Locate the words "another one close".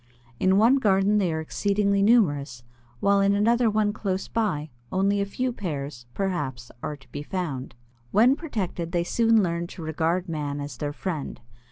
3.35-4.27